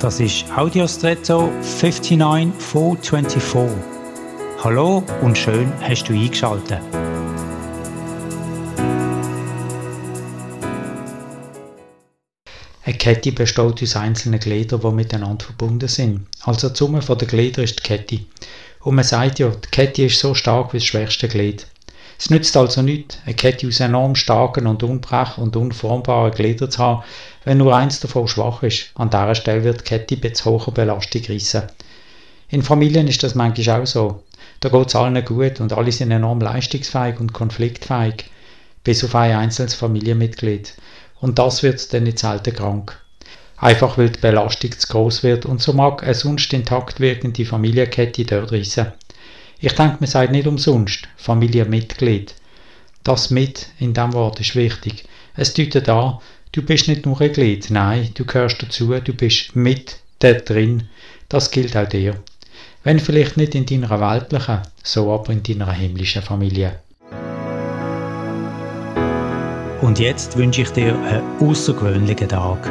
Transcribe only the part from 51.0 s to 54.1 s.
Familienmitglied. Das mit in